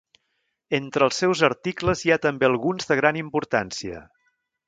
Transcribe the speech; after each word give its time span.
Entre 0.77 1.03
els 1.07 1.19
seus 1.23 1.43
articles 1.49 2.01
hi 2.07 2.13
ha 2.15 2.19
també 2.25 2.49
alguns 2.49 2.91
de 2.93 2.99
gran 3.01 3.23
importància. 3.23 4.01